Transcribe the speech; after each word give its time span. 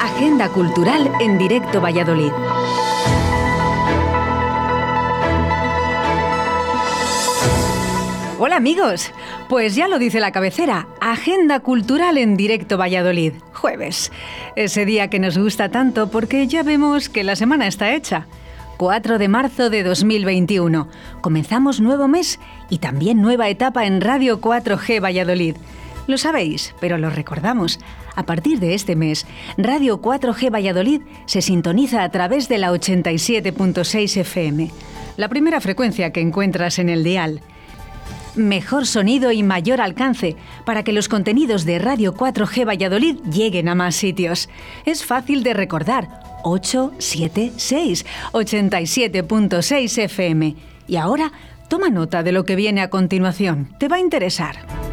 Agenda 0.00 0.48
Cultural 0.50 1.10
en 1.20 1.38
directo 1.38 1.80
Valladolid. 1.80 2.32
Hola 8.38 8.56
amigos, 8.56 9.12
pues 9.48 9.74
ya 9.74 9.88
lo 9.88 9.98
dice 9.98 10.20
la 10.20 10.32
cabecera, 10.32 10.88
Agenda 11.00 11.60
Cultural 11.60 12.18
en 12.18 12.36
directo 12.36 12.76
Valladolid, 12.76 13.34
jueves, 13.52 14.10
ese 14.56 14.84
día 14.84 15.08
que 15.08 15.20
nos 15.20 15.38
gusta 15.38 15.70
tanto 15.70 16.10
porque 16.10 16.46
ya 16.48 16.62
vemos 16.62 17.08
que 17.08 17.24
la 17.24 17.36
semana 17.36 17.66
está 17.66 17.94
hecha. 17.94 18.26
4 18.78 19.18
de 19.18 19.28
marzo 19.28 19.70
de 19.70 19.84
2021. 19.84 20.88
Comenzamos 21.20 21.80
nuevo 21.80 22.08
mes 22.08 22.40
y 22.68 22.78
también 22.78 23.22
nueva 23.22 23.48
etapa 23.48 23.86
en 23.86 24.00
Radio 24.00 24.40
4G 24.40 25.00
Valladolid. 25.00 25.56
Lo 26.06 26.18
sabéis, 26.18 26.74
pero 26.80 26.98
lo 26.98 27.10
recordamos. 27.10 27.78
A 28.16 28.24
partir 28.24 28.60
de 28.60 28.74
este 28.74 28.96
mes, 28.96 29.26
Radio 29.56 30.00
4G 30.00 30.52
Valladolid 30.52 31.02
se 31.26 31.42
sintoniza 31.42 32.02
a 32.02 32.10
través 32.10 32.48
de 32.48 32.58
la 32.58 32.72
87.6 32.72 34.16
FM, 34.18 34.70
la 35.16 35.28
primera 35.28 35.60
frecuencia 35.60 36.12
que 36.12 36.20
encuentras 36.20 36.78
en 36.78 36.88
el 36.88 37.04
dial 37.04 37.42
mejor 38.34 38.86
sonido 38.86 39.32
y 39.32 39.42
mayor 39.42 39.80
alcance 39.80 40.36
para 40.64 40.82
que 40.82 40.92
los 40.92 41.08
contenidos 41.08 41.64
de 41.64 41.78
Radio 41.78 42.14
4G 42.14 42.66
Valladolid 42.66 43.16
lleguen 43.30 43.68
a 43.68 43.74
más 43.74 43.94
sitios. 43.94 44.48
Es 44.84 45.04
fácil 45.04 45.42
de 45.42 45.54
recordar. 45.54 46.08
876 46.44 48.04
87.6 48.32 50.02
FM. 50.04 50.56
Y 50.88 50.96
ahora, 50.96 51.32
toma 51.68 51.90
nota 51.90 52.22
de 52.22 52.32
lo 52.32 52.44
que 52.44 52.56
viene 52.56 52.80
a 52.80 52.90
continuación. 52.90 53.68
Te 53.78 53.88
va 53.88 53.96
a 53.96 54.00
interesar. 54.00 54.91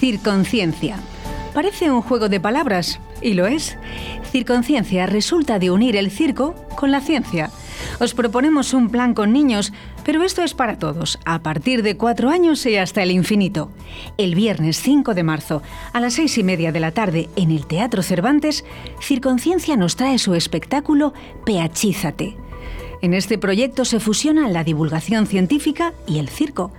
Circonciencia 0.00 0.96
Parece 1.52 1.90
un 1.90 2.00
juego 2.00 2.30
de 2.30 2.40
palabras, 2.40 3.00
y 3.20 3.34
lo 3.34 3.46
es. 3.46 3.76
Circonciencia 4.32 5.04
resulta 5.04 5.58
de 5.58 5.70
unir 5.70 5.94
el 5.94 6.10
circo 6.10 6.54
con 6.74 6.90
la 6.90 7.02
ciencia. 7.02 7.50
Os 7.98 8.14
proponemos 8.14 8.72
un 8.72 8.88
plan 8.88 9.12
con 9.12 9.34
niños, 9.34 9.74
pero 10.02 10.22
esto 10.22 10.42
es 10.42 10.54
para 10.54 10.78
todos, 10.78 11.18
a 11.26 11.42
partir 11.42 11.82
de 11.82 11.98
cuatro 11.98 12.30
años 12.30 12.64
y 12.64 12.76
hasta 12.76 13.02
el 13.02 13.10
infinito. 13.10 13.70
El 14.16 14.34
viernes 14.34 14.80
5 14.80 15.12
de 15.12 15.22
marzo, 15.22 15.62
a 15.92 16.00
las 16.00 16.14
seis 16.14 16.38
y 16.38 16.44
media 16.44 16.72
de 16.72 16.80
la 16.80 16.92
tarde, 16.92 17.28
en 17.36 17.50
el 17.50 17.66
Teatro 17.66 18.02
Cervantes, 18.02 18.64
Circonciencia 19.02 19.76
nos 19.76 19.96
trae 19.96 20.18
su 20.18 20.34
espectáculo 20.34 21.12
Peachízate. 21.44 22.38
En 23.02 23.14
este 23.14 23.38
proyecto 23.38 23.84
se 23.84 23.98
fusionan 24.00 24.52
la 24.52 24.64
divulgación 24.64 25.26
científica 25.26 25.94
y 26.06 26.18
el 26.18 26.28
circo. 26.28 26.72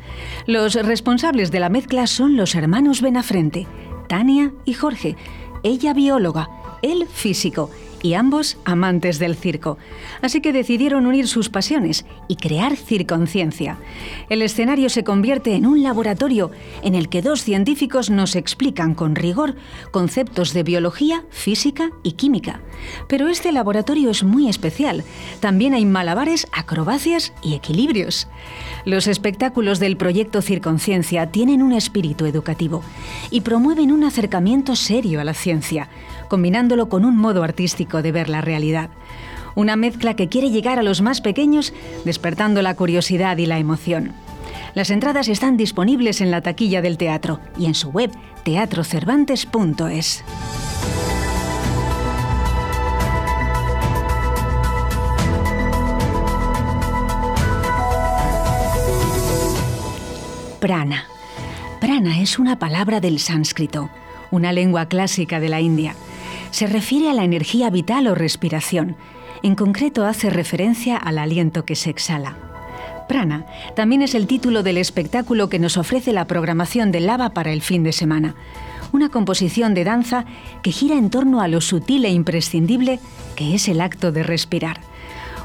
Los 0.45 0.75
responsables 0.75 1.51
de 1.51 1.59
la 1.59 1.69
mezcla 1.69 2.05
son 2.05 2.37
los 2.37 2.53
hermanos 2.53 3.01
Benafrente, 3.01 3.67
Tania 4.07 4.53
y 4.65 4.73
Jorge, 4.73 5.15
ella 5.63 5.93
bióloga, 5.93 6.49
él 6.81 7.07
físico 7.11 7.69
y 8.03 8.13
ambos 8.13 8.57
amantes 8.65 9.19
del 9.19 9.35
circo. 9.35 9.77
Así 10.21 10.41
que 10.41 10.53
decidieron 10.53 11.05
unir 11.05 11.27
sus 11.27 11.49
pasiones 11.49 12.05
y 12.27 12.35
crear 12.35 12.75
Circonciencia. 12.75 13.77
El 14.29 14.41
escenario 14.41 14.89
se 14.89 15.03
convierte 15.03 15.55
en 15.55 15.65
un 15.65 15.83
laboratorio 15.83 16.51
en 16.83 16.95
el 16.95 17.09
que 17.09 17.21
dos 17.21 17.43
científicos 17.43 18.09
nos 18.09 18.35
explican 18.35 18.95
con 18.95 19.15
rigor 19.15 19.55
conceptos 19.91 20.53
de 20.53 20.63
biología, 20.63 21.23
física 21.29 21.91
y 22.03 22.13
química. 22.13 22.61
Pero 23.07 23.27
este 23.27 23.51
laboratorio 23.51 24.09
es 24.09 24.23
muy 24.23 24.49
especial. 24.49 25.03
También 25.39 25.73
hay 25.73 25.85
malabares, 25.85 26.47
acrobacias 26.51 27.33
y 27.41 27.55
equilibrios. 27.55 28.27
Los 28.85 29.07
espectáculos 29.07 29.79
del 29.79 29.97
proyecto 29.97 30.41
Circonciencia 30.41 31.27
tienen 31.27 31.61
un 31.61 31.73
espíritu 31.73 32.25
educativo 32.25 32.83
y 33.29 33.41
promueven 33.41 33.91
un 33.91 34.03
acercamiento 34.03 34.75
serio 34.75 35.21
a 35.21 35.23
la 35.23 35.33
ciencia 35.33 35.89
combinándolo 36.31 36.87
con 36.87 37.03
un 37.03 37.17
modo 37.17 37.43
artístico 37.43 38.01
de 38.01 38.13
ver 38.13 38.29
la 38.29 38.39
realidad. 38.39 38.89
Una 39.53 39.75
mezcla 39.75 40.15
que 40.15 40.29
quiere 40.29 40.49
llegar 40.49 40.79
a 40.79 40.81
los 40.81 41.01
más 41.01 41.19
pequeños, 41.19 41.73
despertando 42.05 42.61
la 42.61 42.73
curiosidad 42.73 43.35
y 43.35 43.45
la 43.47 43.59
emoción. 43.59 44.13
Las 44.73 44.91
entradas 44.91 45.27
están 45.27 45.57
disponibles 45.57 46.21
en 46.21 46.31
la 46.31 46.39
taquilla 46.39 46.81
del 46.81 46.97
teatro 46.97 47.41
y 47.57 47.65
en 47.65 47.75
su 47.75 47.89
web 47.89 48.11
teatrocervantes.es. 48.45 50.23
Prana. 60.61 61.03
Prana 61.81 62.21
es 62.21 62.39
una 62.39 62.57
palabra 62.57 63.01
del 63.01 63.19
sánscrito, 63.19 63.89
una 64.29 64.53
lengua 64.53 64.85
clásica 64.85 65.41
de 65.41 65.49
la 65.49 65.59
India 65.59 65.95
se 66.51 66.67
refiere 66.67 67.09
a 67.09 67.13
la 67.13 67.23
energía 67.23 67.69
vital 67.69 68.07
o 68.07 68.15
respiración. 68.15 68.95
En 69.41 69.55
concreto 69.55 70.05
hace 70.05 70.29
referencia 70.29 70.97
al 70.97 71.17
aliento 71.17 71.65
que 71.65 71.75
se 71.75 71.89
exhala. 71.89 72.35
Prana 73.07 73.45
también 73.75 74.01
es 74.01 74.13
el 74.13 74.27
título 74.27 74.61
del 74.61 74.77
espectáculo 74.77 75.49
que 75.49 75.59
nos 75.59 75.77
ofrece 75.77 76.13
la 76.13 76.27
programación 76.27 76.91
de 76.91 76.99
Lava 76.99 77.29
para 77.29 77.51
el 77.51 77.61
fin 77.61 77.83
de 77.83 77.91
semana. 77.91 78.35
Una 78.91 79.09
composición 79.09 79.73
de 79.73 79.85
danza 79.85 80.25
que 80.61 80.71
gira 80.71 80.97
en 80.97 81.09
torno 81.09 81.41
a 81.41 81.47
lo 81.47 81.61
sutil 81.61 82.05
e 82.05 82.09
imprescindible 82.09 82.99
que 83.35 83.55
es 83.55 83.67
el 83.67 83.81
acto 83.81 84.11
de 84.11 84.23
respirar. 84.23 84.90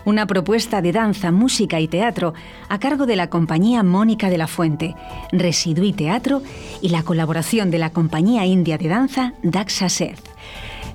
Una 0.06 0.25
propuesta 0.25 0.83
de 0.83 0.93
danza, 0.93 1.33
música 1.33 1.81
y 1.81 1.89
teatro 1.89 2.33
a 2.69 2.78
cargo 2.78 3.06
de 3.06 3.17
la 3.17 3.28
compañía 3.28 3.83
Mónica 3.83 4.31
de 4.31 4.39
la 4.39 4.47
Fuente, 4.47 4.94
Residui 5.33 5.93
Teatro 5.93 6.43
y 6.81 6.91
la 6.91 7.03
colaboración 7.03 7.72
de 7.72 7.78
la 7.78 7.91
compañía 7.91 8.47
india 8.47 8.78
de 8.78 8.87
danza 8.87 9.33
Daxa 9.43 9.89
Seth. 9.89 10.22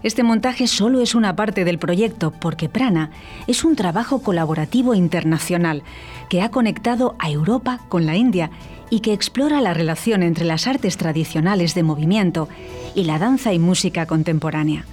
Este 0.02 0.24
montaje 0.24 0.66
solo 0.66 1.02
es 1.02 1.14
una 1.14 1.36
parte 1.36 1.66
del 1.66 1.78
proyecto 1.78 2.32
porque 2.32 2.70
Prana 2.70 3.12
es 3.48 3.66
un 3.66 3.76
trabajo 3.76 4.22
colaborativo 4.22 4.96
internacional 4.96 5.84
que 6.30 6.42
ha 6.42 6.50
conectado 6.50 7.16
a 7.20 7.30
Europa 7.30 7.82
con 7.90 8.06
la 8.06 8.16
India 8.16 8.50
y 8.90 9.02
que 9.02 9.12
explora 9.12 9.60
la 9.60 9.74
relación 9.74 10.24
entre 10.24 10.46
las 10.46 10.68
artes 10.68 10.96
tradicionales 10.96 11.76
de 11.76 11.84
movimiento 11.84 12.48
y 12.96 13.04
la 13.04 13.20
danza 13.20 13.52
y 13.52 13.60
música 13.60 14.06
contemporánea. 14.06 14.86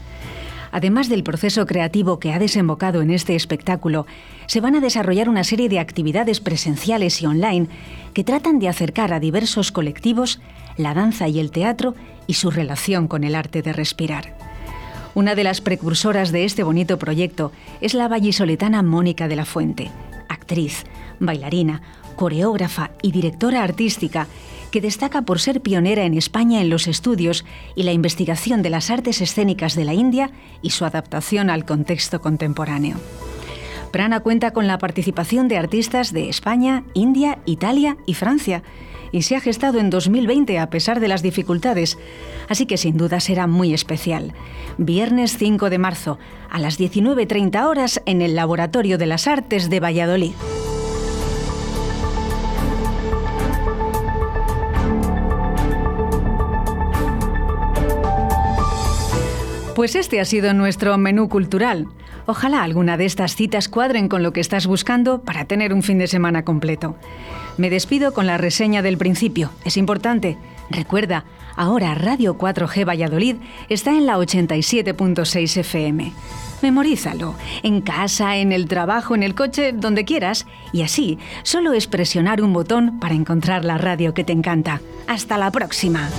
Además 0.70 1.08
del 1.08 1.22
proceso 1.22 1.66
creativo 1.66 2.18
que 2.18 2.32
ha 2.32 2.38
desembocado 2.38 3.02
en 3.02 3.10
este 3.10 3.34
espectáculo, 3.34 4.06
se 4.46 4.60
van 4.60 4.74
a 4.74 4.80
desarrollar 4.80 5.28
una 5.28 5.44
serie 5.44 5.68
de 5.68 5.78
actividades 5.78 6.40
presenciales 6.40 7.22
y 7.22 7.26
online 7.26 7.68
que 8.14 8.24
tratan 8.24 8.58
de 8.58 8.68
acercar 8.68 9.12
a 9.12 9.20
diversos 9.20 9.72
colectivos 9.72 10.40
la 10.76 10.94
danza 10.94 11.28
y 11.28 11.40
el 11.40 11.50
teatro 11.50 11.94
y 12.26 12.34
su 12.34 12.50
relación 12.50 13.08
con 13.08 13.24
el 13.24 13.34
arte 13.34 13.62
de 13.62 13.72
respirar. 13.72 14.36
Una 15.14 15.34
de 15.34 15.44
las 15.44 15.60
precursoras 15.60 16.30
de 16.30 16.44
este 16.44 16.62
bonito 16.62 16.98
proyecto 16.98 17.50
es 17.80 17.94
la 17.94 18.08
vallisoletana 18.08 18.82
Mónica 18.82 19.26
de 19.26 19.36
la 19.36 19.44
Fuente, 19.44 19.90
actriz, 20.28 20.84
bailarina, 21.18 21.82
coreógrafa 22.14 22.90
y 23.02 23.10
directora 23.10 23.62
artística 23.62 24.26
que 24.70 24.80
destaca 24.80 25.22
por 25.22 25.40
ser 25.40 25.60
pionera 25.60 26.04
en 26.04 26.14
España 26.14 26.60
en 26.60 26.70
los 26.70 26.86
estudios 26.86 27.44
y 27.74 27.82
la 27.82 27.92
investigación 27.92 28.62
de 28.62 28.70
las 28.70 28.90
artes 28.90 29.20
escénicas 29.20 29.74
de 29.74 29.84
la 29.84 29.94
India 29.94 30.30
y 30.62 30.70
su 30.70 30.84
adaptación 30.84 31.50
al 31.50 31.64
contexto 31.64 32.20
contemporáneo. 32.20 32.96
Prana 33.90 34.20
cuenta 34.20 34.52
con 34.52 34.66
la 34.66 34.78
participación 34.78 35.48
de 35.48 35.56
artistas 35.56 36.12
de 36.12 36.28
España, 36.28 36.84
India, 36.94 37.38
Italia 37.46 37.96
y 38.06 38.14
Francia, 38.14 38.62
y 39.12 39.22
se 39.22 39.36
ha 39.36 39.40
gestado 39.40 39.78
en 39.78 39.88
2020 39.88 40.58
a 40.58 40.68
pesar 40.68 41.00
de 41.00 41.08
las 41.08 41.22
dificultades, 41.22 41.98
así 42.48 42.66
que 42.66 42.76
sin 42.76 42.98
duda 42.98 43.20
será 43.20 43.46
muy 43.46 43.72
especial. 43.72 44.34
Viernes 44.76 45.36
5 45.38 45.70
de 45.70 45.78
marzo, 45.78 46.18
a 46.50 46.58
las 46.58 46.78
19.30 46.78 47.66
horas 47.66 48.02
en 48.04 48.20
el 48.20 48.34
Laboratorio 48.34 48.98
de 48.98 49.06
las 49.06 49.26
Artes 49.26 49.70
de 49.70 49.81
Valladolid. 49.81 50.32
Pues 59.78 59.94
este 59.94 60.19
ha 60.19 60.25
sido 60.25 60.52
nuestro 60.54 60.98
menú 60.98 61.28
cultural. 61.28 61.86
Ojalá 62.26 62.64
alguna 62.64 62.96
de 62.96 63.04
estas 63.04 63.36
citas 63.36 63.69
cuadren 63.69 64.08
con 64.08 64.25
lo 64.25 64.32
que 64.32 64.40
estás 64.40 64.66
buscando 64.66 65.20
para 65.20 65.44
tener 65.44 65.72
un 65.72 65.84
fin 65.84 65.98
de 65.98 66.08
semana 66.08 66.44
completo. 66.44 66.96
Me 67.58 67.70
despido 67.70 68.12
con 68.12 68.26
la 68.26 68.38
reseña 68.38 68.82
del 68.82 68.98
principio. 68.98 69.52
Es 69.64 69.76
importante. 69.76 70.36
Recuerda, 70.69 71.26
ahora 71.54 71.94
Radio 71.94 72.36
4G 72.36 72.88
Valladolid 72.88 73.36
está 73.69 73.92
en 73.92 74.06
la 74.06 74.19
87.6 74.19 75.58
FM. 75.58 76.12
Memorízalo, 76.60 77.36
en 77.62 77.81
casa, 77.81 78.36
en 78.36 78.50
el 78.50 78.66
trabajo, 78.66 79.14
en 79.14 79.22
el 79.22 79.36
coche, 79.36 79.70
donde 79.72 80.04
quieras, 80.04 80.48
y 80.72 80.82
así 80.82 81.20
solo 81.44 81.72
es 81.72 81.86
presionar 81.86 82.42
un 82.42 82.52
botón 82.52 82.98
para 82.98 83.14
encontrar 83.14 83.64
la 83.64 83.78
radio 83.78 84.12
que 84.12 84.24
te 84.24 84.32
encanta. 84.32 84.81
Hasta 85.06 85.38
la 85.38 85.52
próxima. 85.52 86.10